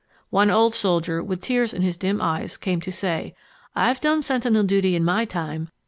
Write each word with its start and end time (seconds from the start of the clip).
One 0.31 0.49
old 0.49 0.73
soldier 0.73 1.21
with 1.21 1.43
tears 1.43 1.75
in 1.75 1.83
his 1.83 1.95
dim 1.95 2.23
eyes 2.23 2.57
came 2.57 2.81
to 2.81 2.91
say, 2.91 3.35
"I've 3.75 3.99
done 3.99 4.23
sentinel 4.23 4.63
duty 4.63 4.95
in 4.95 5.05
my 5.05 5.25
time. 5.25 5.69